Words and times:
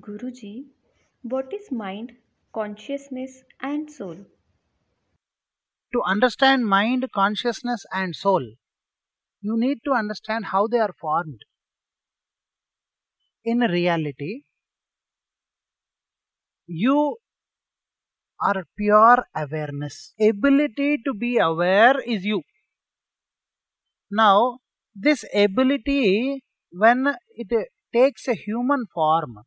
Guruji, 0.00 0.66
what 1.22 1.52
is 1.52 1.72
mind, 1.72 2.12
consciousness, 2.52 3.42
and 3.60 3.90
soul? 3.90 4.16
To 5.92 6.02
understand 6.04 6.66
mind, 6.66 7.06
consciousness, 7.14 7.84
and 7.92 8.14
soul, 8.14 8.42
you 9.40 9.56
need 9.58 9.78
to 9.84 9.92
understand 9.92 10.46
how 10.46 10.66
they 10.66 10.78
are 10.78 10.94
formed. 11.00 11.40
In 13.44 13.60
reality, 13.60 14.42
you 16.66 17.16
are 18.40 18.64
pure 18.76 19.24
awareness. 19.34 20.12
Ability 20.20 20.98
to 21.06 21.14
be 21.14 21.38
aware 21.38 22.00
is 22.00 22.24
you. 22.24 22.42
Now, 24.10 24.58
this 24.94 25.24
ability, 25.34 26.44
when 26.70 27.14
it 27.34 27.68
takes 27.92 28.28
a 28.28 28.34
human 28.34 28.84
form 28.92 29.38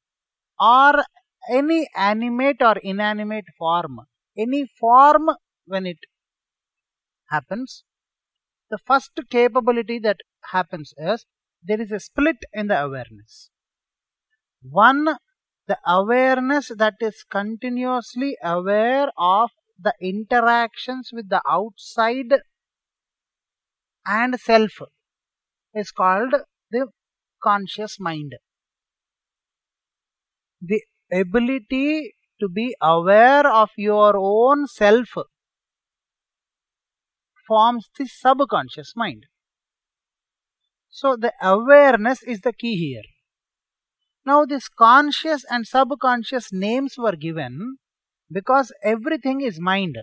or 0.60 1.04
any 1.50 1.89
animate 1.96 2.61
or 2.61 2.78
inanimate 2.78 3.46
form, 3.57 4.02
any 4.38 4.66
form 4.79 5.29
when 5.66 5.86
it 5.86 6.00
happens, 7.29 7.83
the 8.69 8.78
first 8.78 9.11
capability 9.30 10.00
that 10.00 10.18
happens 10.52 10.93
is 10.97 11.25
there 11.64 11.82
is 11.82 11.92
a 11.92 12.00
split 12.00 12.38
in 12.54 12.68
the 12.68 12.80
awareness. 12.80 13.50
One, 14.61 15.18
the 15.68 15.78
awareness 15.86 16.71
that 16.75 16.96
is 17.00 17.24
continuously 17.30 18.38
aware 18.44 19.10
of 19.18 19.52
the 19.82 19.94
interactions 20.02 21.11
with 21.14 21.30
the 21.30 21.41
outside 21.47 22.41
and 24.05 24.39
self 24.39 24.71
is 25.74 25.91
called 25.91 26.33
the 26.71 26.88
conscious 27.41 28.00
mind. 28.00 28.36
The 30.61 30.81
ability 31.11 32.16
to 32.39 32.49
be 32.49 32.75
aware 32.81 33.47
of 33.47 33.69
your 33.77 34.13
own 34.15 34.67
self 34.67 35.09
forms 37.47 37.89
the 37.97 38.05
subconscious 38.05 38.93
mind. 38.95 39.25
So 40.89 41.16
the 41.16 41.33
awareness 41.41 42.23
is 42.23 42.41
the 42.41 42.53
key 42.53 42.75
here. 42.75 43.03
Now 44.25 44.45
this 44.45 44.67
conscious 44.67 45.45
and 45.49 45.66
subconscious 45.66 46.51
names 46.51 46.95
were 46.97 47.16
given 47.16 47.77
because 48.31 48.71
everything 48.83 49.41
is 49.41 49.59
mind. 49.59 49.97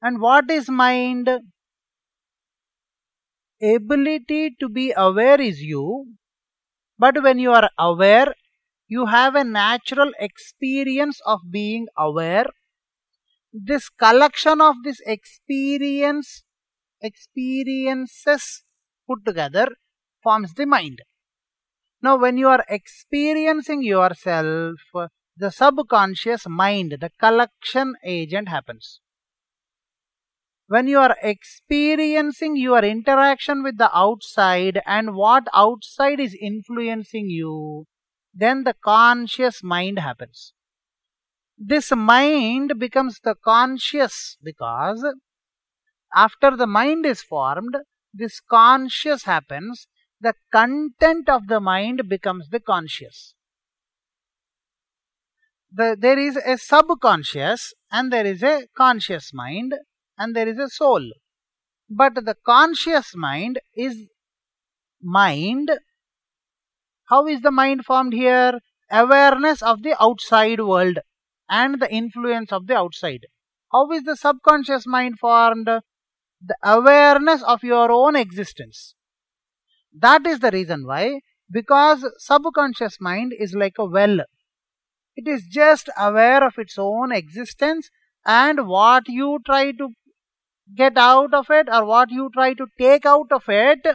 And 0.00 0.20
what 0.20 0.50
is 0.50 0.68
mind? 0.68 1.28
Ability 3.60 4.56
to 4.60 4.68
be 4.68 4.92
aware 4.96 5.40
is 5.40 5.60
you, 5.60 6.06
but 6.98 7.22
when 7.22 7.38
you 7.38 7.52
are 7.52 7.68
aware, 7.78 8.34
you 8.88 9.06
have 9.06 9.34
a 9.34 9.44
natural 9.44 10.10
experience 10.18 11.20
of 11.26 11.40
being 11.50 11.86
aware. 11.96 12.46
This 13.52 13.90
collection 13.90 14.60
of 14.62 14.76
this 14.82 15.00
experience, 15.06 16.42
experiences 17.02 18.64
put 19.06 19.24
together 19.26 19.68
forms 20.22 20.54
the 20.54 20.66
mind. 20.66 21.02
Now, 22.00 22.16
when 22.16 22.38
you 22.38 22.48
are 22.48 22.64
experiencing 22.68 23.82
yourself, 23.82 24.76
the 25.36 25.50
subconscious 25.50 26.48
mind, 26.48 26.96
the 27.00 27.10
collection 27.20 27.94
agent 28.04 28.48
happens. 28.48 29.00
When 30.66 30.86
you 30.86 30.98
are 30.98 31.16
experiencing 31.22 32.56
your 32.56 32.84
interaction 32.84 33.62
with 33.62 33.78
the 33.78 33.90
outside 33.96 34.80
and 34.86 35.14
what 35.14 35.44
outside 35.54 36.20
is 36.20 36.36
influencing 36.40 37.30
you, 37.30 37.86
then 38.38 38.62
the 38.62 38.74
conscious 38.84 39.62
mind 39.62 39.98
happens. 39.98 40.52
This 41.56 41.90
mind 41.90 42.78
becomes 42.78 43.18
the 43.24 43.34
conscious 43.34 44.36
because 44.42 45.04
after 46.14 46.56
the 46.56 46.66
mind 46.66 47.04
is 47.04 47.20
formed, 47.20 47.76
this 48.14 48.40
conscious 48.40 49.24
happens, 49.24 49.88
the 50.20 50.34
content 50.52 51.28
of 51.28 51.48
the 51.48 51.58
mind 51.58 52.08
becomes 52.08 52.48
the 52.50 52.60
conscious. 52.60 53.34
The, 55.72 55.96
there 55.98 56.18
is 56.18 56.36
a 56.36 56.56
subconscious 56.56 57.74
and 57.90 58.12
there 58.12 58.24
is 58.24 58.42
a 58.42 58.68
conscious 58.76 59.32
mind 59.34 59.74
and 60.16 60.34
there 60.34 60.48
is 60.48 60.58
a 60.58 60.68
soul. 60.68 61.10
But 61.90 62.14
the 62.14 62.36
conscious 62.46 63.14
mind 63.16 63.58
is 63.74 64.08
mind 65.02 65.70
how 67.08 67.26
is 67.26 67.40
the 67.40 67.50
mind 67.50 67.84
formed 67.84 68.12
here? 68.12 68.58
Awareness 68.90 69.62
of 69.62 69.82
the 69.82 69.94
outside 70.02 70.60
world 70.60 70.98
and 71.48 71.80
the 71.80 71.92
influence 71.92 72.52
of 72.52 72.66
the 72.66 72.76
outside. 72.76 73.26
How 73.72 73.90
is 73.92 74.04
the 74.04 74.16
subconscious 74.16 74.86
mind 74.86 75.18
formed? 75.18 75.66
The 75.66 76.56
awareness 76.62 77.42
of 77.42 77.62
your 77.62 77.90
own 77.90 78.14
existence. 78.14 78.94
That 79.92 80.26
is 80.26 80.40
the 80.40 80.50
reason 80.50 80.86
why, 80.86 81.20
because 81.50 82.06
subconscious 82.18 82.98
mind 83.00 83.32
is 83.38 83.54
like 83.54 83.78
a 83.78 83.84
well. 83.84 84.20
It 85.16 85.26
is 85.26 85.46
just 85.50 85.88
aware 85.98 86.44
of 86.44 86.58
its 86.58 86.78
own 86.78 87.10
existence 87.12 87.90
and 88.24 88.68
what 88.68 89.08
you 89.08 89.38
try 89.44 89.72
to 89.72 89.88
get 90.74 90.98
out 90.98 91.32
of 91.32 91.46
it 91.50 91.68
or 91.72 91.86
what 91.86 92.10
you 92.10 92.28
try 92.32 92.52
to 92.54 92.66
take 92.78 93.06
out 93.06 93.32
of 93.32 93.48
it, 93.48 93.86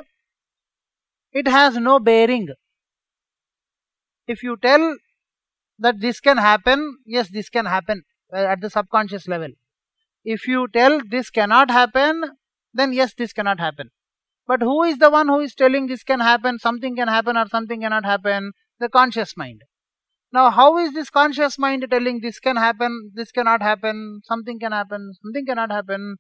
it 1.32 1.48
has 1.48 1.78
no 1.78 2.00
bearing 2.00 2.50
if 4.28 4.44
you 4.44 4.58
tell 4.62 4.96
that 5.80 6.00
this 6.00 6.20
can 6.20 6.38
happen, 6.38 6.98
yes, 7.06 7.30
this 7.30 7.50
can 7.50 7.66
happen 7.66 8.04
uh, 8.34 8.38
at 8.38 8.62
the 8.62 8.70
subconscious 8.70 9.28
level. 9.28 9.50
If 10.24 10.48
you 10.48 10.68
tell 10.74 11.02
this 11.10 11.30
cannot 11.30 11.70
happen, 11.70 12.24
then 12.74 12.94
yes, 12.94 13.14
this 13.14 13.34
cannot 13.34 13.60
happen. 13.60 13.90
But 14.48 14.62
who 14.62 14.84
is 14.84 14.98
the 14.98 15.10
one 15.10 15.28
who 15.28 15.40
is 15.40 15.56
telling 15.56 15.88
this 15.88 16.04
can 16.04 16.20
happen, 16.20 16.60
something 16.60 16.96
can 16.96 17.08
happen, 17.08 17.38
or 17.38 17.48
something 17.48 17.82
cannot 17.82 18.06
happen? 18.06 18.52
The 18.80 18.90
conscious 18.90 19.36
mind. 19.38 19.62
Now, 20.32 20.50
how 20.50 20.78
is 20.78 20.94
this 20.94 21.10
conscious 21.10 21.60
mind 21.60 21.86
telling 21.90 22.20
this 22.22 22.40
can 22.40 22.56
happen, 22.56 23.12
this 23.14 23.32
cannot 23.32 23.62
happen, 23.62 24.22
something 24.24 24.60
can 24.60 24.72
happen, 24.72 25.14
something 25.22 25.46
cannot 25.46 25.72
happen? 25.72 26.16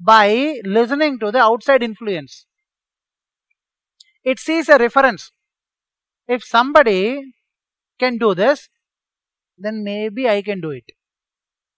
By 0.00 0.60
listening 0.64 1.18
to 1.18 1.32
the 1.32 1.40
outside 1.40 1.82
influence. 1.82 2.46
It 4.22 4.38
sees 4.38 4.68
a 4.68 4.78
reference. 4.78 5.32
If 6.28 6.44
somebody 6.44 7.22
can 7.98 8.18
do 8.18 8.34
this, 8.34 8.68
then 9.56 9.82
maybe 9.84 10.28
I 10.28 10.42
can 10.42 10.60
do 10.60 10.70
it. 10.70 10.84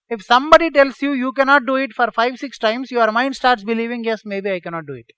If 0.09 0.23
somebody 0.23 0.71
tells 0.71 1.01
you 1.01 1.13
you 1.13 1.33
cannot 1.33 1.67
do 1.67 1.77
it 1.77 1.93
for 1.93 2.11
5 2.11 2.39
6 2.39 2.59
times, 2.59 2.91
your 2.91 3.11
mind 3.13 3.37
starts 3.37 3.65
believing, 3.65 4.05
yes, 4.05 4.23
maybe 4.25 4.51
I 4.51 4.61
cannot 4.61 4.87
do 4.87 4.95
it. 4.95 5.13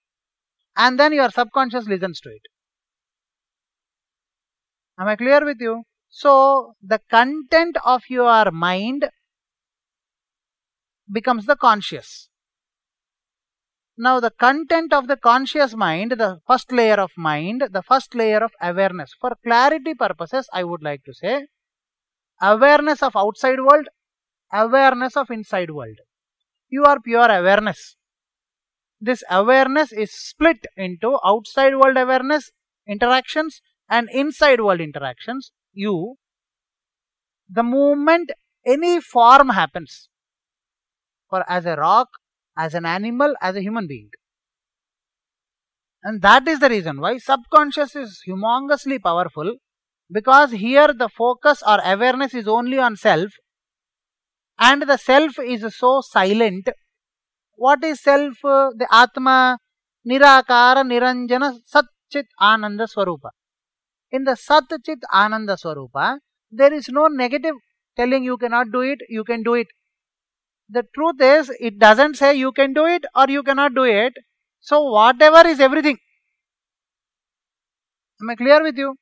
And 0.77 1.01
then 1.01 1.13
your 1.13 1.31
subconscious 1.31 1.87
listens 1.87 2.21
to 2.21 2.31
it. 2.31 2.43
Am 4.99 5.09
I 5.09 5.17
clear 5.17 5.45
with 5.45 5.61
you? 5.61 5.85
So, 6.09 6.75
the 6.83 7.01
content 7.11 7.79
of 7.85 8.03
your 8.09 8.51
mind 8.51 9.09
becomes 11.11 11.47
the 11.47 11.57
conscious. 11.57 12.29
Now, 13.97 14.21
the 14.21 14.31
content 14.31 14.93
of 14.93 15.07
the 15.07 15.17
conscious 15.17 15.75
mind, 15.77 16.13
the 16.13 16.41
first 16.47 16.73
layer 16.73 16.95
of 16.95 17.13
mind, 17.17 17.69
the 17.73 17.83
first 17.83 18.15
layer 18.15 18.43
of 18.43 18.53
awareness. 18.61 19.15
For 19.21 19.37
clarity 19.45 19.95
purposes, 19.95 20.49
I 20.53 20.65
would 20.65 20.83
like 20.83 21.05
to 21.05 21.15
say 21.15 21.47
awareness 22.41 23.03
of 23.03 23.15
outside 23.15 23.61
world, 23.61 23.89
awareness 24.53 25.17
of 25.17 25.31
inside 25.31 25.71
world. 25.71 25.99
You 26.69 26.85
are 26.85 27.01
pure 27.01 27.31
awareness. 27.31 27.97
This 29.01 29.23
awareness 29.31 29.93
is 29.93 30.13
split 30.13 30.67
into 30.77 31.19
outside 31.25 31.77
world 31.77 31.97
awareness 31.97 32.51
interactions 32.87 33.61
and 33.89 34.09
inside 34.11 34.61
world 34.61 34.81
interactions. 34.81 35.53
You, 35.73 36.17
the 37.49 37.63
moment 37.63 38.31
any 38.65 39.01
form 39.01 39.51
happens, 39.51 40.09
for 41.29 41.45
as 41.49 41.67
a 41.67 41.77
rock, 41.77 42.09
as 42.57 42.75
an 42.75 42.85
animal, 42.85 43.35
as 43.41 43.57
a 43.57 43.61
human 43.61 43.87
being. 43.87 44.11
And 46.05 46.21
that 46.23 46.49
is 46.49 46.59
the 46.59 46.69
reason 46.69 47.01
why 47.01 47.19
subconscious 47.19 47.95
is 47.95 48.23
humongously 48.27 49.01
powerful 49.01 49.55
because 50.11 50.51
here 50.51 50.93
the 50.93 51.09
focus 51.09 51.63
or 51.67 51.79
awareness 51.85 52.35
is 52.35 52.49
only 52.49 52.79
on 52.79 52.97
self 52.97 53.31
and 54.59 54.83
the 54.83 54.97
self 54.97 55.39
is 55.39 55.65
so 55.77 56.01
silent. 56.01 56.69
What 57.55 57.85
is 57.85 58.03
self? 58.03 58.35
The 58.43 58.87
Atma, 58.91 59.59
Nirakara, 60.07 60.83
Niranjana, 60.85 61.59
Satchit 61.73 62.25
Ananda 62.41 62.87
Swarupa. 62.87 63.31
In 64.11 64.25
the 64.25 64.33
Satchit 64.33 65.03
Ananda 65.15 65.57
Swarupa, 65.57 66.19
there 66.51 66.73
is 66.73 66.89
no 66.89 67.07
negative 67.07 67.55
telling 67.97 68.25
you 68.25 68.37
cannot 68.37 68.67
do 68.73 68.81
it, 68.81 68.99
you 69.09 69.25
can 69.25 69.43
do 69.43 69.55
it 69.55 69.69
the 70.73 70.85
truth 70.95 71.21
is 71.21 71.51
it 71.61 71.79
doesn't 71.79 72.17
say 72.17 72.35
you 72.35 72.53
can 72.53 72.73
do 72.73 72.87
it 72.87 73.05
or 73.15 73.27
you 73.29 73.43
cannot 73.43 73.75
do 73.75 73.85
it. 73.85 74.15
So 74.61 74.83
whatever 74.83 75.47
is 75.47 75.61
everything. 75.61 75.99
Am 78.21 78.31
I 78.31 78.37
clear 78.37 78.63
with 78.63 78.79
you? 78.79 78.97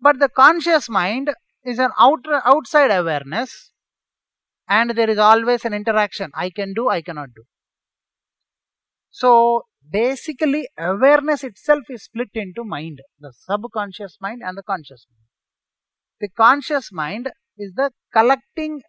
But 0.00 0.18
the 0.18 0.28
conscious 0.28 0.88
mind 0.88 1.30
is 1.64 1.78
an 1.78 1.90
outer, 1.98 2.40
outside 2.44 2.90
awareness 2.90 3.70
and 4.68 4.90
there 4.90 5.10
is 5.10 5.18
always 5.18 5.64
an 5.64 5.74
interaction. 5.74 6.30
I 6.34 6.50
can 6.50 6.72
do, 6.72 6.88
I 6.88 7.02
cannot 7.02 7.30
do. 7.34 7.42
So 9.10 9.64
basically 9.90 10.68
awareness 10.78 11.44
itself 11.44 11.82
is 11.90 12.04
split 12.04 12.30
into 12.34 12.64
mind, 12.64 13.00
the 13.18 13.32
subconscious 13.32 14.16
mind 14.20 14.42
and 14.44 14.56
the 14.56 14.62
conscious 14.62 15.06
mind. 15.10 15.26
The 16.20 16.28
conscious 16.28 16.92
mind 16.92 17.30
is 17.58 17.74
the 17.74 17.90
collecting 18.12 18.82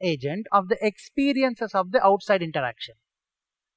agent 0.00 0.46
of 0.52 0.68
the 0.68 0.78
experiences 0.84 1.74
of 1.74 1.92
the 1.92 2.04
outside 2.04 2.42
interaction. 2.42 2.94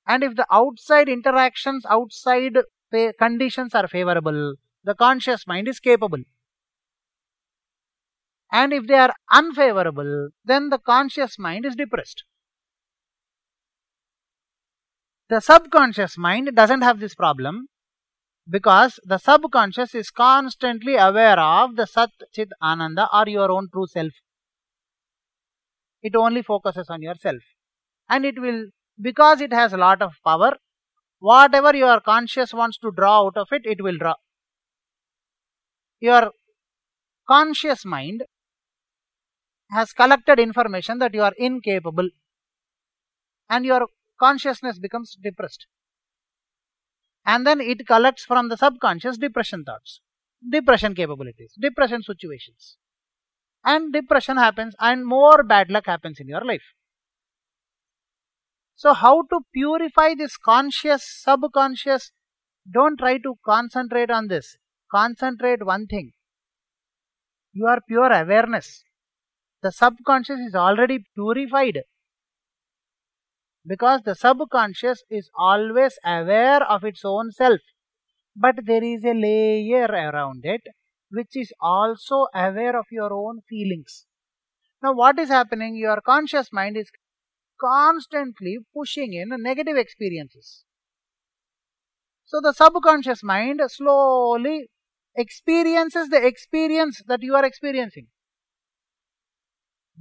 And 0.07 0.24
if 0.24 0.36
the 0.36 0.48
outside 0.51 1.07
interactions, 1.07 1.86
outside 1.89 2.57
conditions 3.19 3.75
are 3.75 3.88
favorable, 3.88 4.56
the 4.83 4.95
conscious 4.95 5.45
mind 5.45 5.68
is 5.68 5.80
capable. 5.80 6.24
And 8.51 8.74
if 8.74 8.88
they 8.88 8.95
are 8.95 9.13
unfavorable, 9.31 10.30
then 10.44 10.69
the 10.69 10.80
conscious 10.80 11.38
mind 11.38 11.66
is 11.66 11.75
depressed. 11.75 12.24
The 15.30 15.39
subconscious 15.39 16.18
mind 16.18 16.50
doesn't 16.56 16.81
have 16.81 17.00
this 17.00 17.13
problem 17.13 17.68
because 18.50 19.00
the 19.04 19.19
subconscious 19.19 19.94
is 19.94 20.10
constantly 20.10 20.95
aware 20.95 21.39
of 21.39 21.75
the 21.75 21.86
Sat 21.86 22.10
Chit 22.33 22.50
Ananda 22.60 23.07
or 23.13 23.30
your 23.30 23.51
own 23.51 23.69
true 23.72 23.86
self. 23.86 24.13
It 26.01 26.16
only 26.16 26.42
focuses 26.42 26.90
on 26.90 27.01
yourself. 27.01 27.42
And 28.07 28.25
it 28.25 28.40
will 28.40 28.68
because 29.01 29.42
it 29.42 29.54
has 29.54 29.74
a 29.74 29.78
lot 29.78 30.01
of 30.01 30.13
power 30.25 30.57
whatever 31.19 31.75
your 31.75 32.00
conscious 32.00 32.54
wants 32.54 32.78
to 32.78 32.92
draw 32.92 33.25
out 33.25 33.38
of 33.38 33.48
it 33.51 33.66
it 33.66 33.84
will 33.84 33.98
draw. 33.98 34.16
Your 36.00 36.31
conscious 37.28 37.86
mind 37.86 38.24
has 39.72 39.94
collected 39.94 40.40
information 40.40 41.00
that 41.00 41.13
you 41.13 41.22
are 41.22 41.34
incapable 41.38 42.10
and 43.50 43.66
your 43.66 43.88
consciousness 44.19 44.80
becomes 44.80 45.18
depressed. 45.22 45.68
And 47.25 47.46
then 47.46 47.62
it 47.62 47.86
collects 47.86 48.24
from 48.25 48.50
the 48.50 48.57
subconscious 48.57 49.18
depression 49.18 49.63
thoughts 49.63 50.01
depression 50.50 50.96
capabilities 50.96 51.54
depression 51.60 52.01
situations 52.01 52.78
and 53.64 53.92
depression 53.94 54.38
happens 54.38 54.76
and 54.80 55.06
more 55.06 55.44
bad 55.44 55.70
luck 55.70 55.86
happens 55.86 56.20
in 56.20 56.28
your 56.28 56.44
life. 56.44 56.64
So 58.76 58.94
how 58.94 59.24
to 59.24 59.40
purify 59.54 60.14
this 60.18 60.38
conscious 60.38 61.04
subconscious? 61.06 62.12
Don't 62.72 62.98
try 62.98 63.18
to 63.18 63.36
concentrate 63.46 64.10
on 64.10 64.28
this. 64.28 64.58
Concentrate 64.92 65.66
one 65.66 65.86
thing. 65.88 66.14
Your 67.52 67.80
pure 67.88 68.12
awareness. 68.12 68.84
The 69.62 69.72
subconscious 69.72 70.40
is 70.40 70.56
already 70.56 71.04
purified. 71.14 71.80
Because 73.66 74.02
the 74.04 74.16
subconscious 74.16 75.04
is 75.10 75.30
always 75.38 76.00
aware 76.06 76.64
of 76.64 76.86
its 76.86 77.02
own 77.04 77.32
self. 77.32 77.60
But 78.36 78.66
there 78.66 78.84
is 78.84 79.04
a 79.04 79.14
layer 79.14 79.88
around 79.88 80.46
it 80.46 80.62
which 81.12 81.36
is 81.36 81.54
also 81.60 82.28
aware 82.34 82.78
of 82.78 82.86
your 82.92 83.14
own 83.14 83.42
feelings. 83.48 84.06
Now 84.82 84.94
what 84.94 85.20
is 85.20 85.30
happening? 85.30 85.76
Your 85.76 86.02
conscious 86.02 86.50
mind 86.54 86.78
is 86.78 86.92
constantly 87.60 88.60
pushing 88.74 89.14
in 89.14 89.30
negative 89.42 89.78
experiences. 89.78 90.64
So 92.26 92.40
the 92.42 92.54
subconscious 92.54 93.24
mind 93.24 93.60
slowly 93.68 94.70
experiences 95.16 96.10
the 96.10 96.26
experience 96.26 97.02
that 97.08 97.24
you 97.24 97.36
are 97.36 97.44
experiencing. 97.44 98.08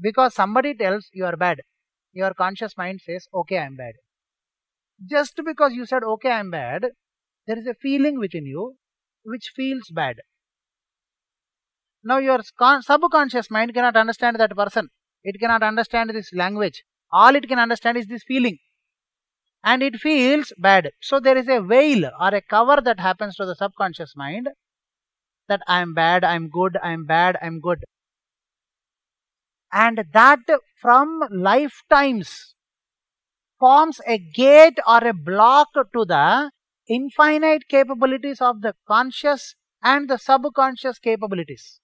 Because 0.00 0.34
somebody 0.34 0.74
tells 0.74 1.08
you 1.12 1.24
are 1.24 1.36
bad 1.36 1.60
your 2.12 2.34
conscious 2.34 2.76
mind 2.76 3.00
says 3.00 3.28
okay 3.32 3.58
i'm 3.58 3.76
bad. 3.76 3.94
Just 5.04 5.40
because 5.44 5.72
you 5.74 5.86
said 5.86 6.02
okay 6.02 6.30
i'm 6.30 6.50
bad 6.50 6.86
there 7.46 7.58
is 7.58 7.66
a 7.66 7.74
feeling 7.74 8.18
within 8.18 8.46
you 8.46 8.76
which 9.22 9.52
feels 9.54 9.90
bad 9.90 10.16
now 12.08 12.18
your 12.18 12.40
subconscious 12.42 13.50
mind 13.50 13.74
cannot 13.74 13.96
understand 13.96 14.38
that 14.40 14.56
person. 14.56 14.88
It 15.22 15.38
cannot 15.40 15.62
understand 15.62 16.10
this 16.10 16.32
language. 16.32 16.84
All 17.12 17.34
it 17.34 17.48
can 17.48 17.58
understand 17.58 17.98
is 17.98 18.06
this 18.06 18.22
feeling. 18.22 18.58
And 19.62 19.82
it 19.82 19.96
feels 19.96 20.52
bad. 20.56 20.90
So 21.00 21.20
there 21.20 21.36
is 21.36 21.48
a 21.48 21.60
veil 21.60 22.06
or 22.06 22.34
a 22.34 22.40
cover 22.40 22.80
that 22.82 23.00
happens 23.00 23.36
to 23.36 23.44
the 23.44 23.54
subconscious 23.54 24.14
mind 24.16 24.48
that 25.48 25.62
i 25.66 25.80
am 25.80 25.94
bad 25.94 26.24
i 26.24 26.34
am 26.38 26.48
good 26.48 26.76
i 26.82 26.92
am 26.92 27.04
bad 27.06 27.36
i 27.42 27.46
am 27.46 27.60
good. 27.60 27.84
And 29.72 30.04
that 30.12 30.40
from 30.80 31.20
lifetimes 31.30 32.54
forms 33.58 34.00
a 34.06 34.18
gate 34.18 34.78
or 34.86 35.06
a 35.06 35.12
block 35.12 35.68
to 35.74 36.04
the 36.04 36.50
infinite 36.88 37.68
capabilities 37.68 38.40
of 38.40 38.62
the 38.62 38.74
conscious 38.86 39.54
and 39.82 40.08
the 40.08 40.16
subconscious 40.16 40.98
capabilities. 40.98 41.80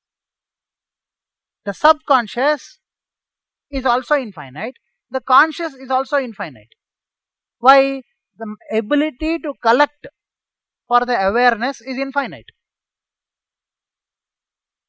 The 1.65 1.73
subconscious 1.73 2.79
is 3.71 3.87
also 3.87 4.17
infinite, 4.17 4.75
the 5.11 5.21
conscious 5.21 5.75
is 5.75 5.91
also 5.91 6.19
infinite. 6.19 6.69
Why? 7.59 8.03
The 8.37 8.57
ability 8.73 9.39
to 9.39 9.55
collect 9.63 10.07
for 10.89 11.07
the 11.07 11.17
awareness 11.29 11.81
is 11.81 11.97
infinite. 11.97 12.47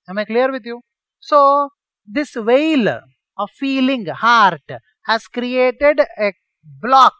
Am 0.10 0.18
I 0.18 0.25
clear 0.25 0.51
with 0.51 0.66
you? 0.66 0.81
So, 1.19 1.69
this 2.06 2.33
veil 2.36 3.01
of 3.38 3.50
feeling 3.51 4.06
heart 4.07 4.62
has 5.06 5.27
created 5.27 6.00
a 6.00 6.33
block 6.63 7.13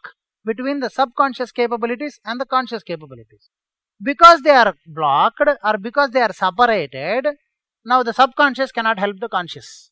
between 0.44 0.80
the 0.80 0.90
subconscious 0.90 1.52
capabilities 1.52 2.18
and 2.24 2.40
the 2.40 2.46
conscious 2.46 2.82
capabilities. 2.82 3.48
Because 4.02 4.42
they 4.42 4.50
are 4.50 4.74
blocked 4.86 5.40
or 5.64 5.78
because 5.78 6.10
they 6.10 6.20
are 6.20 6.32
separated, 6.32 7.26
now 7.86 8.02
the 8.02 8.12
subconscious 8.12 8.72
cannot 8.72 8.98
help 8.98 9.20
the 9.20 9.28
conscious. 9.28 9.90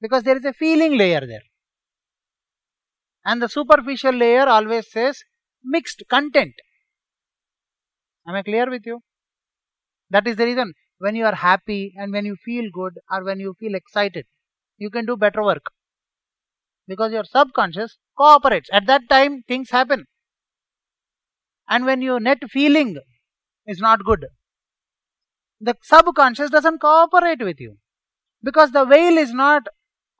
Because 0.00 0.22
there 0.22 0.38
is 0.38 0.44
a 0.44 0.54
feeling 0.54 0.96
layer 0.96 1.20
there. 1.20 1.42
And 3.26 3.42
the 3.42 3.48
superficial 3.48 4.12
layer 4.12 4.46
always 4.48 4.90
says 4.90 5.22
mixed 5.62 6.02
content. 6.08 6.54
Am 8.26 8.34
I 8.34 8.42
clear 8.42 8.70
with 8.70 8.86
you? 8.86 9.00
That 10.08 10.26
is 10.26 10.36
the 10.36 10.46
reason 10.46 10.72
when 10.98 11.14
you 11.14 11.26
are 11.26 11.34
happy 11.34 11.92
and 11.96 12.10
when 12.10 12.24
you 12.24 12.36
feel 12.42 12.70
good 12.72 12.94
or 13.10 13.22
when 13.24 13.38
you 13.38 13.54
feel 13.60 13.74
excited, 13.74 14.24
you 14.78 14.88
can 14.88 15.04
do 15.04 15.16
better 15.16 15.42
work. 15.42 15.66
Because 16.88 17.12
your 17.12 17.24
subconscious 17.24 17.98
cooperates. 18.16 18.70
At 18.72 18.86
that 18.86 19.02
time, 19.10 19.42
things 19.46 19.70
happen. 19.70 20.06
And 21.68 21.84
when 21.84 22.00
your 22.00 22.20
net 22.20 22.38
feeling 22.50 22.96
is 23.66 23.80
not 23.80 24.04
good, 24.04 24.26
the 25.60 25.76
subconscious 25.82 26.50
doesn't 26.50 26.80
cooperate 26.80 27.42
with 27.42 27.60
you. 27.60 27.76
Because 28.42 28.72
the 28.72 28.84
veil 28.84 29.16
is 29.16 29.32
not 29.32 29.62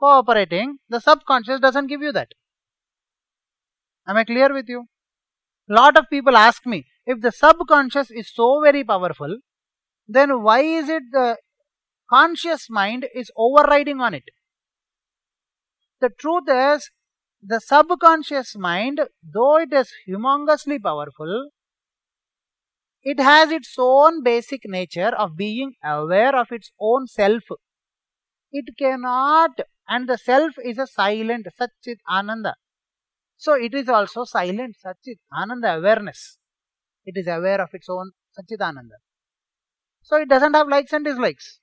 cooperating, 0.00 0.78
the 0.88 1.00
subconscious 1.00 1.60
doesn't 1.60 1.88
give 1.88 2.02
you 2.02 2.12
that. 2.12 2.28
Am 4.06 4.16
I 4.16 4.24
clear 4.24 4.52
with 4.52 4.68
you? 4.68 4.86
Lot 5.68 5.96
of 5.96 6.10
people 6.10 6.36
ask 6.36 6.66
me 6.66 6.86
if 7.06 7.20
the 7.20 7.32
subconscious 7.32 8.10
is 8.10 8.32
so 8.32 8.60
very 8.62 8.84
powerful, 8.84 9.38
then 10.06 10.42
why 10.42 10.60
is 10.60 10.88
it 10.88 11.02
the 11.12 11.36
conscious 12.10 12.68
mind 12.68 13.06
is 13.14 13.30
overriding 13.36 14.00
on 14.00 14.14
it? 14.14 14.24
The 16.00 16.10
truth 16.10 16.48
is, 16.48 16.90
the 17.42 17.60
subconscious 17.60 18.56
mind, 18.56 19.00
though 19.22 19.58
it 19.58 19.72
is 19.72 19.90
humongously 20.08 20.82
powerful, 20.82 21.50
it 23.04 23.20
has 23.20 23.50
its 23.50 23.74
own 23.78 24.22
basic 24.22 24.62
nature 24.64 25.12
of 25.14 25.36
being 25.36 25.74
aware 25.84 26.34
of 26.34 26.50
its 26.50 26.72
own 26.80 27.06
self. 27.06 27.42
It 28.50 28.76
cannot, 28.78 29.60
and 29.88 30.08
the 30.08 30.16
self 30.16 30.54
is 30.64 30.78
a 30.78 30.86
silent 30.86 31.46
Satchit 31.60 31.98
Ananda. 32.10 32.54
So 33.36 33.54
it 33.54 33.74
is 33.74 33.88
also 33.88 34.24
silent 34.24 34.76
Satchit 34.84 35.18
Ananda 35.32 35.76
awareness. 35.76 36.38
It 37.04 37.16
is 37.18 37.26
aware 37.26 37.60
of 37.60 37.68
its 37.74 37.88
own 37.90 38.12
Satchit 38.36 38.62
Ananda. 38.62 38.96
So 40.02 40.16
it 40.16 40.28
doesn't 40.28 40.54
have 40.54 40.68
likes 40.68 40.92
and 40.92 41.04
dislikes. 41.04 41.60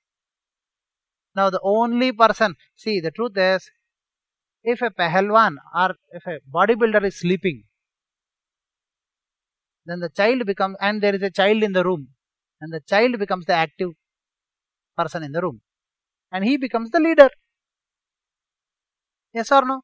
Now 1.34 1.50
the 1.50 1.60
only 1.62 2.12
person, 2.12 2.56
see 2.76 3.00
the 3.00 3.10
truth 3.10 3.36
is, 3.36 3.68
if 4.62 4.80
a 4.82 4.90
pahalwan 4.90 5.56
or 5.74 5.96
if 6.12 6.26
a 6.26 6.38
bodybuilder 6.54 7.04
is 7.04 7.18
sleeping, 7.18 7.64
then 9.86 10.00
the 10.00 10.08
child 10.08 10.46
becomes, 10.46 10.76
and 10.80 11.02
there 11.02 11.14
is 11.14 11.22
a 11.22 11.30
child 11.30 11.62
in 11.62 11.72
the 11.72 11.84
room, 11.84 12.08
and 12.60 12.72
the 12.72 12.80
child 12.80 13.18
becomes 13.18 13.46
the 13.46 13.54
active 13.54 13.90
person 14.96 15.22
in 15.22 15.32
the 15.32 15.40
room, 15.40 15.60
and 16.30 16.44
he 16.44 16.56
becomes 16.56 16.90
the 16.90 17.00
leader. 17.00 17.30
Yes 19.32 19.50
or 19.50 19.64
no? 19.64 19.80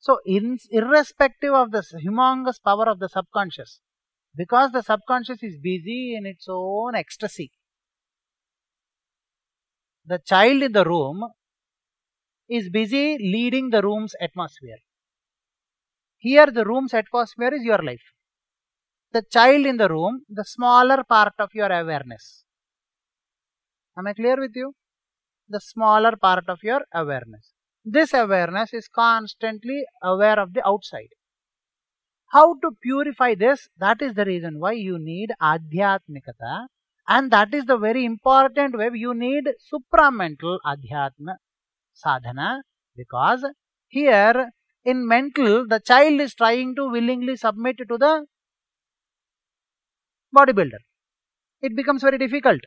So, 0.00 0.18
in, 0.26 0.58
irrespective 0.70 1.52
of 1.52 1.70
the 1.70 1.84
humongous 2.04 2.56
power 2.62 2.88
of 2.88 2.98
the 2.98 3.08
subconscious, 3.08 3.80
because 4.34 4.72
the 4.72 4.82
subconscious 4.82 5.42
is 5.42 5.58
busy 5.62 6.16
in 6.16 6.26
its 6.26 6.46
own 6.48 6.94
ecstasy, 6.94 7.52
the 10.04 10.18
child 10.18 10.62
in 10.62 10.72
the 10.72 10.84
room 10.84 11.24
is 12.48 12.68
busy 12.68 13.16
leading 13.18 13.70
the 13.70 13.82
room's 13.82 14.14
atmosphere. 14.20 14.78
Here, 16.18 16.46
the 16.46 16.64
room's 16.64 16.92
atmosphere 16.94 17.54
is 17.54 17.62
your 17.62 17.78
life. 17.78 18.02
The 19.12 19.22
child 19.30 19.66
in 19.66 19.76
the 19.76 19.88
room, 19.88 20.22
the 20.28 20.44
smaller 20.44 21.04
part 21.04 21.34
of 21.38 21.50
your 21.54 21.70
awareness. 21.70 22.44
Am 23.98 24.06
I 24.06 24.14
clear 24.14 24.40
with 24.40 24.52
you? 24.54 24.72
The 25.48 25.60
smaller 25.60 26.16
part 26.16 26.48
of 26.48 26.60
your 26.62 26.82
awareness. 26.94 27.52
This 27.84 28.14
awareness 28.14 28.72
is 28.72 28.88
constantly 28.88 29.84
aware 30.02 30.38
of 30.38 30.54
the 30.54 30.66
outside. 30.66 31.12
How 32.30 32.54
to 32.54 32.70
purify 32.82 33.34
this? 33.34 33.68
That 33.78 34.00
is 34.00 34.14
the 34.14 34.24
reason 34.24 34.58
why 34.58 34.72
you 34.72 34.98
need 34.98 35.32
Adhyatmikata 35.42 36.68
and 37.06 37.30
that 37.30 37.52
is 37.52 37.66
the 37.66 37.76
very 37.76 38.04
important 38.04 38.78
way 38.78 38.88
you 38.94 39.12
need 39.12 39.44
supramental 39.72 40.58
Adhyatma 40.64 41.34
sadhana 41.92 42.62
because 42.96 43.44
here 43.88 44.50
in 44.84 45.06
mental 45.06 45.66
the 45.66 45.80
child 45.80 46.20
is 46.20 46.34
trying 46.34 46.74
to 46.76 46.88
willingly 46.88 47.36
submit 47.36 47.76
to 47.88 47.98
the 47.98 48.24
bodybuilder. 50.34 50.80
It 51.60 51.76
becomes 51.76 52.02
very 52.02 52.18
difficult. 52.18 52.60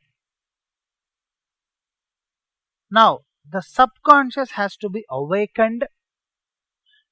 Now, 2.90 3.22
the 3.50 3.62
subconscious 3.62 4.52
has 4.52 4.78
to 4.78 4.90
be 4.90 5.06
awakened 5.10 5.86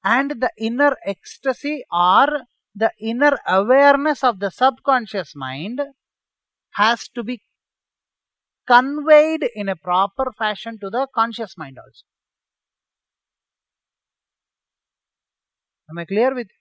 and 0.02 0.30
the 0.42 0.50
inner 0.58 0.96
ecstasy 1.04 1.84
or 1.90 2.42
the 2.74 2.92
inner 3.00 3.38
awareness 3.46 4.22
of 4.24 4.40
the 4.40 4.50
subconscious 4.50 5.34
mind 5.34 5.80
has 6.74 7.08
to 7.08 7.22
be 7.22 7.42
conveyed 8.66 9.44
in 9.54 9.68
a 9.68 9.76
proper 9.76 10.32
fashion 10.36 10.78
to 10.80 10.90
the 10.90 11.06
conscious 11.14 11.56
mind 11.56 11.78
also. 11.78 12.04
Am 15.90 15.98
I 15.98 16.04
clear 16.04 16.34
with 16.34 16.48
you? 16.50 16.58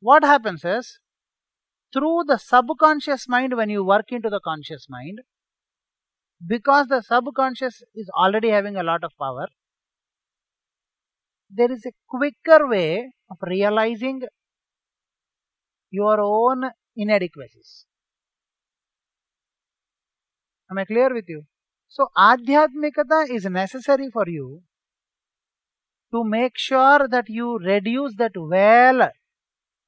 What 0.00 0.24
happens 0.24 0.64
is, 0.64 0.98
through 1.94 2.24
the 2.26 2.38
subconscious 2.38 3.28
mind, 3.28 3.56
when 3.56 3.70
you 3.70 3.84
work 3.84 4.10
into 4.10 4.28
the 4.28 4.40
conscious 4.40 4.86
mind, 4.88 5.20
because 6.44 6.88
the 6.88 7.00
subconscious 7.00 7.82
is 7.94 8.10
already 8.10 8.50
having 8.50 8.76
a 8.76 8.82
lot 8.82 9.04
of 9.04 9.12
power, 9.18 9.46
there 11.48 11.70
is 11.70 11.86
a 11.86 11.92
quicker 12.08 12.68
way 12.68 13.12
of 13.30 13.38
realizing 13.42 14.22
your 15.90 16.20
own 16.20 16.70
inadequacies. 16.96 17.86
Am 20.70 20.78
I 20.78 20.84
clear 20.84 21.14
with 21.14 21.26
you? 21.28 21.44
So, 21.86 22.08
Adhyatmikata 22.18 23.30
is 23.30 23.44
necessary 23.44 24.10
for 24.12 24.24
you 24.26 24.62
to 26.12 26.24
make 26.24 26.58
sure 26.58 27.06
that 27.08 27.28
you 27.28 27.58
reduce 27.58 28.16
that 28.16 28.32
veil 28.34 29.08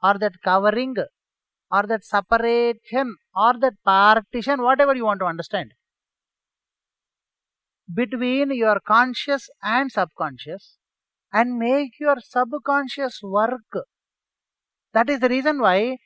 or 0.03 0.19
that 0.19 0.35
covering 0.45 0.95
or 1.71 1.85
that 1.87 2.05
separation 2.05 3.17
or 3.35 3.55
that 3.61 3.75
partition, 3.85 4.63
whatever 4.63 4.95
you 4.95 5.05
want 5.05 5.21
to 5.21 5.27
understand 5.27 5.73
between 7.93 8.53
your 8.53 8.81
conscious 8.81 9.49
and 9.63 9.91
subconscious 9.91 10.77
and 11.33 11.59
make 11.59 11.93
your 12.01 12.17
subconscious 12.21 13.21
work. 13.23 13.87
That 14.93 15.11
is 15.11 15.21
the 15.21 15.29
reason 15.29 15.61
why 15.61 15.99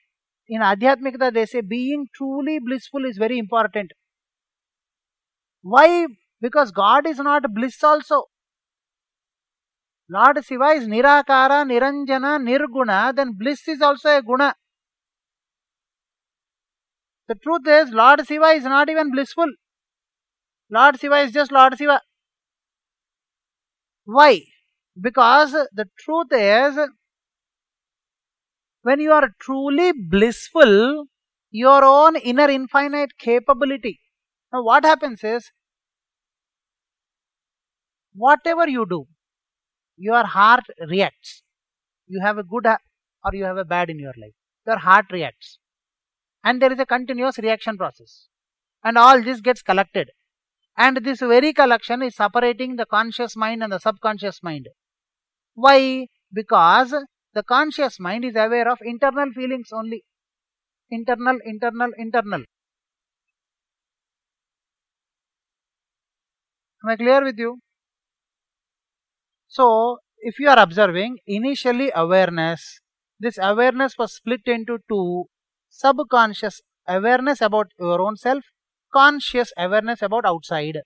in 0.48 0.60
Adhyatmikata 0.60 1.32
they 1.32 1.46
say 1.46 1.60
being 1.60 2.06
truly 2.14 2.58
blissful 2.58 3.04
is 3.04 3.16
very 3.16 3.38
important. 3.38 3.92
Why? 5.62 6.06
Because 6.40 6.70
God 6.70 7.06
is 7.06 7.18
not 7.18 7.54
bliss 7.54 7.82
also. 7.84 8.24
Lord 10.08 10.44
Shiva 10.44 10.70
is 10.70 10.88
Nirakara, 10.88 11.64
Niranjana, 11.64 12.40
Nirguna, 12.42 13.14
then 13.14 13.34
bliss 13.38 13.68
is 13.68 13.80
also 13.80 14.08
a 14.08 14.22
guna. 14.22 14.54
The 17.30 17.36
truth 17.36 17.68
is, 17.68 17.90
Lord 17.90 18.26
Shiva 18.26 18.46
is 18.46 18.64
not 18.64 18.90
even 18.90 19.12
blissful. 19.12 19.46
Lord 20.68 20.98
Shiva 20.98 21.18
is 21.18 21.30
just 21.30 21.52
Lord 21.52 21.78
Shiva. 21.78 22.00
Why? 24.04 24.40
Because 25.00 25.52
the 25.52 25.84
truth 25.96 26.32
is, 26.32 26.76
when 28.82 28.98
you 28.98 29.12
are 29.12 29.28
truly 29.40 29.92
blissful, 29.92 31.04
your 31.52 31.84
own 31.84 32.16
inner 32.16 32.50
infinite 32.50 33.16
capability. 33.16 34.00
Now, 34.52 34.64
what 34.64 34.84
happens 34.84 35.22
is, 35.22 35.52
whatever 38.12 38.68
you 38.68 38.86
do, 38.90 39.06
your 39.96 40.24
heart 40.24 40.64
reacts. 40.88 41.44
You 42.08 42.20
have 42.22 42.38
a 42.38 42.42
good 42.42 42.66
or 42.66 43.34
you 43.34 43.44
have 43.44 43.56
a 43.56 43.64
bad 43.64 43.88
in 43.88 44.00
your 44.00 44.14
life. 44.20 44.34
Your 44.66 44.78
heart 44.78 45.06
reacts. 45.12 45.60
And 46.42 46.60
there 46.60 46.72
is 46.72 46.78
a 46.78 46.86
continuous 46.86 47.38
reaction 47.38 47.76
process. 47.76 48.28
And 48.82 48.96
all 48.96 49.22
this 49.22 49.40
gets 49.40 49.62
collected 49.62 50.10
and 50.76 50.96
this 51.04 51.20
very 51.20 51.52
collection 51.52 52.02
is 52.02 52.16
separating 52.16 52.76
the 52.76 52.86
conscious 52.86 53.36
mind 53.36 53.62
and 53.62 53.72
the 53.72 53.78
subconscious 53.78 54.42
mind. 54.42 54.68
Why? 55.54 56.06
Because 56.32 56.94
the 57.34 57.42
conscious 57.42 58.00
mind 58.00 58.24
is 58.24 58.34
aware 58.34 58.66
of 58.70 58.78
internal 58.82 59.30
feelings 59.32 59.68
only. 59.72 60.04
Internal, 60.90 61.38
internal, 61.44 61.90
internal. 61.98 62.44
Am 66.82 66.88
I 66.88 66.96
clear 66.96 67.22
with 67.22 67.38
you? 67.38 67.58
So, 69.48 69.98
if 70.20 70.38
you 70.38 70.48
are 70.48 70.58
observing, 70.58 71.18
initially 71.26 71.92
awareness, 71.94 72.80
this 73.18 73.38
awareness 73.40 73.98
was 73.98 74.14
split 74.14 74.46
into 74.46 74.78
two 74.88 75.26
subconscious 75.70 76.60
awareness 76.86 77.40
about 77.40 77.68
your 77.78 78.02
own 78.02 78.16
self 78.16 78.44
conscious 78.92 79.52
awareness 79.56 80.02
about 80.02 80.26
outside. 80.26 80.80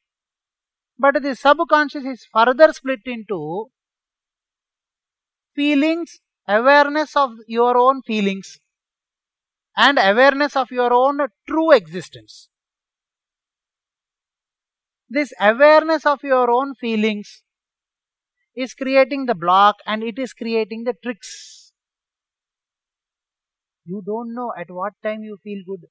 But 0.98 1.22
the 1.22 1.34
subconscious 1.34 2.04
is 2.04 2.26
further 2.32 2.72
split 2.72 3.00
into 3.06 3.70
feelings, 5.54 6.20
awareness 6.46 7.16
of 7.16 7.32
your 7.46 7.76
own 7.76 8.02
feelings, 8.02 8.58
and 9.76 9.98
awareness 9.98 10.56
of 10.56 10.70
your 10.70 10.92
own 10.92 11.18
true 11.48 11.72
existence. 11.72 12.48
This 15.08 15.32
awareness 15.40 16.06
of 16.06 16.22
your 16.22 16.50
own 16.50 16.74
feelings 16.74 17.42
is 18.54 18.74
creating 18.74 19.26
the 19.26 19.34
block 19.34 19.76
and 19.86 20.02
it 20.02 20.18
is 20.18 20.32
creating 20.32 20.84
the 20.84 20.94
tricks. 21.02 21.63
You 23.86 24.02
don't 24.04 24.34
know 24.34 24.52
at 24.58 24.70
what 24.70 24.92
time 25.02 25.22
you 25.22 25.38
feel 25.42 25.62
good. 25.66 25.86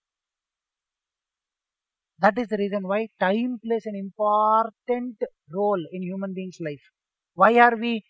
That 2.18 2.40
is 2.40 2.48
the 2.48 2.58
reason 2.58 2.88
why 2.88 3.10
time 3.20 3.60
plays 3.64 3.86
an 3.86 3.96
important 3.96 5.18
role 5.52 5.86
in 5.92 6.02
human 6.02 6.34
being's 6.34 6.58
life. 6.60 6.82
Why 7.36 7.60
are 7.60 7.76
we 7.76 8.04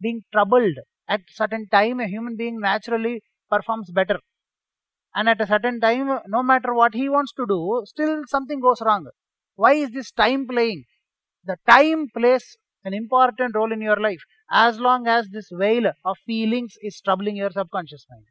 being 0.00 0.22
troubled? 0.32 0.78
At 1.08 1.22
certain 1.28 1.68
time, 1.68 2.00
a 2.00 2.06
human 2.08 2.36
being 2.36 2.60
naturally 2.60 3.22
performs 3.50 3.90
better. 3.90 4.20
And 5.14 5.28
at 5.28 5.40
a 5.40 5.46
certain 5.46 5.80
time, 5.80 6.20
no 6.28 6.42
matter 6.42 6.74
what 6.74 6.94
he 6.94 7.08
wants 7.08 7.32
to 7.34 7.46
do, 7.46 7.82
still 7.86 8.22
something 8.26 8.60
goes 8.60 8.80
wrong. 8.82 9.08
Why 9.56 9.72
is 9.74 9.90
this 9.90 10.12
time 10.12 10.46
playing? 10.46 10.84
The 11.44 11.56
time 11.68 12.08
plays 12.14 12.56
an 12.84 12.94
important 12.94 13.56
role 13.56 13.72
in 13.72 13.80
your 13.80 14.00
life 14.00 14.22
as 14.50 14.78
long 14.80 15.08
as 15.08 15.30
this 15.30 15.50
veil 15.52 15.92
of 16.04 16.18
feelings 16.26 16.74
is 16.82 17.00
troubling 17.00 17.36
your 17.36 17.50
subconscious 17.50 18.06
mind. 18.10 18.26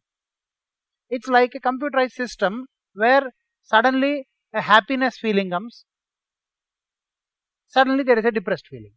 It's 1.15 1.27
like 1.37 1.55
a 1.55 1.59
computerized 1.67 2.11
system 2.21 2.65
where 2.93 3.25
suddenly 3.63 4.27
a 4.53 4.61
happiness 4.61 5.17
feeling 5.17 5.49
comes, 5.49 5.85
suddenly 7.67 8.03
there 8.03 8.17
is 8.17 8.25
a 8.25 8.31
depressed 8.31 8.67
feeling. 8.67 8.93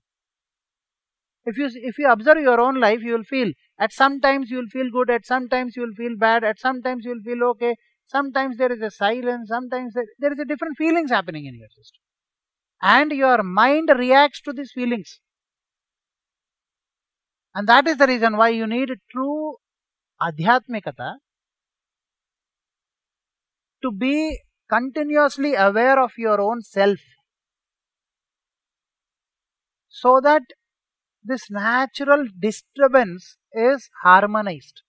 If 1.44 1.56
you 1.58 1.68
if 1.90 1.98
you 1.98 2.08
observe 2.10 2.38
your 2.38 2.60
own 2.60 2.78
life, 2.78 3.00
you 3.02 3.12
will 3.14 3.24
feel 3.24 3.52
at 3.78 3.92
some 3.92 4.20
times 4.20 4.50
you 4.50 4.58
will 4.58 4.72
feel 4.76 4.90
good, 4.90 5.10
at 5.10 5.26
some 5.26 5.48
times 5.48 5.74
you 5.76 5.82
will 5.82 5.94
feel 5.96 6.16
bad, 6.16 6.44
at 6.44 6.60
some 6.60 6.82
times 6.82 7.04
you 7.04 7.12
will 7.14 7.22
feel 7.22 7.42
okay, 7.50 7.74
sometimes 8.06 8.56
there 8.58 8.70
is 8.72 8.82
a 8.82 8.90
silence, 8.90 9.48
sometimes 9.48 9.94
there, 9.94 10.06
there 10.18 10.32
is 10.32 10.38
a 10.38 10.44
different 10.44 10.76
feelings 10.76 11.10
happening 11.10 11.46
in 11.46 11.54
your 11.54 11.68
system. 11.70 12.00
And 12.82 13.12
your 13.12 13.42
mind 13.42 13.90
reacts 13.96 14.42
to 14.42 14.52
these 14.52 14.72
feelings. 14.72 15.20
And 17.54 17.68
that 17.68 17.86
is 17.86 17.98
the 17.98 18.06
reason 18.06 18.36
why 18.38 18.48
you 18.50 18.66
need 18.66 18.90
true 19.12 19.56
adhyatmikata 20.22 21.16
to 23.82 23.92
be 23.92 24.40
continuously 24.68 25.54
aware 25.54 26.02
of 26.02 26.12
your 26.16 26.40
own 26.40 26.60
self 26.62 26.98
so 29.88 30.20
that 30.22 30.42
this 31.22 31.50
natural 31.50 32.26
disturbance 32.38 33.36
is 33.52 33.88
harmonized. 34.02 34.82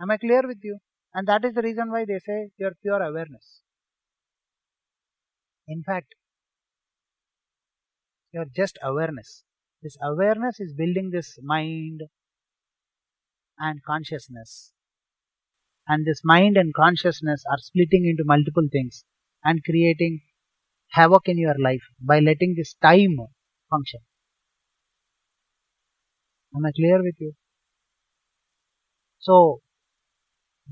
Am 0.00 0.10
I 0.10 0.16
clear 0.16 0.42
with 0.46 0.58
you? 0.62 0.78
And 1.14 1.26
that 1.26 1.44
is 1.44 1.54
the 1.54 1.62
reason 1.62 1.90
why 1.90 2.04
they 2.04 2.18
say 2.18 2.50
your 2.58 2.72
pure 2.82 3.02
awareness. 3.02 3.60
In 5.66 5.82
fact, 5.82 6.14
your 8.32 8.44
just 8.54 8.78
awareness. 8.82 9.44
This 9.82 9.96
awareness 10.02 10.60
is 10.60 10.74
building 10.74 11.10
this 11.10 11.38
mind 11.42 12.02
and 13.58 13.82
consciousness. 13.82 14.72
And 15.86 16.06
this 16.06 16.20
mind 16.24 16.56
and 16.56 16.72
consciousness 16.74 17.44
are 17.50 17.58
splitting 17.58 18.06
into 18.06 18.24
multiple 18.24 18.68
things 18.70 19.04
and 19.44 19.64
creating 19.64 20.20
havoc 20.90 21.28
in 21.28 21.38
your 21.38 21.56
life 21.58 21.82
by 22.00 22.20
letting 22.20 22.54
this 22.56 22.74
time 22.74 23.16
function. 23.70 24.00
Am 26.54 26.64
I 26.64 26.72
clear 26.72 27.02
with 27.02 27.16
you? 27.18 27.34
So, 29.18 29.60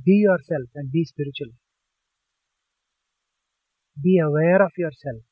be 0.05 0.13
yourself 0.29 0.69
and 0.75 0.91
be 0.91 1.05
spiritual. 1.05 1.53
Be 4.03 4.19
aware 4.19 4.63
of 4.63 4.73
yourself 4.77 5.23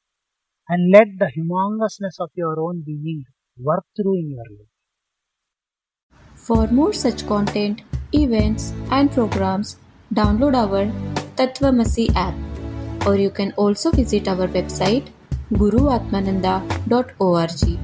and 0.68 0.90
let 0.90 1.08
the 1.18 1.30
humongousness 1.37 2.18
of 2.18 2.30
your 2.34 2.58
own 2.61 2.82
being 2.84 3.25
work 3.58 3.84
through 3.96 4.16
in 4.18 4.30
your 4.30 4.49
life. 4.50 4.74
For 6.44 6.68
more 6.68 6.92
such 6.92 7.26
content, 7.26 7.82
events, 8.12 8.72
and 8.90 9.10
programs, 9.10 9.78
download 10.12 10.54
our 10.54 10.86
Tattvamasi 11.36 12.14
app, 12.14 12.34
or 13.06 13.16
you 13.16 13.30
can 13.30 13.54
also 13.56 13.90
visit 13.90 14.28
our 14.28 14.46
website 14.48 15.06
guruatmananda.org. 15.52 17.84